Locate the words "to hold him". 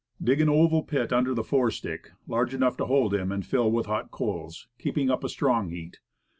2.77-3.31